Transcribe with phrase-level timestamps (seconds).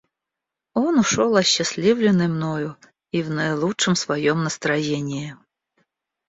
[0.73, 2.75] Он ушел осчастливленный мною
[3.11, 5.37] и в наилучшем своем настроении.